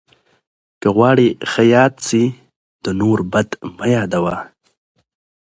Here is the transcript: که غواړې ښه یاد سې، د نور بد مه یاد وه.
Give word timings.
که 0.81 0.87
غواړې 0.95 1.27
ښه 1.51 1.63
یاد 1.75 1.93
سې، 2.07 2.23
د 2.83 2.85
نور 2.99 3.17
بد 3.31 3.49
مه 3.77 3.87
یاد 3.95 4.13
وه. 4.23 4.35